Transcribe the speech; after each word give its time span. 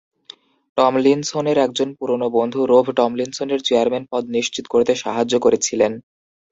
টমলিনসনের 0.77 1.57
একজন 1.57 1.89
পুরনো 1.97 2.27
বন্ধু 2.37 2.59
রোভ 2.65 2.85
টমলিনসনের 2.97 3.59
চেয়ারম্যান 3.67 4.03
পদ 4.11 4.23
নিশ্চিত 4.35 4.65
করতে 4.67 4.93
সাহায্য 5.03 5.33
করেছিলেন। 5.39 5.91